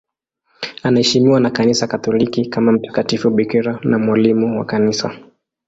Anaheshimiwa 0.83 1.39
na 1.39 1.49
Kanisa 1.49 1.87
Katoliki 1.87 2.45
kama 2.45 2.71
mtakatifu 2.71 3.29
bikira 3.29 3.79
na 3.83 3.99
mwalimu 3.99 4.59
wa 4.59 4.65
Kanisa. 4.65 5.17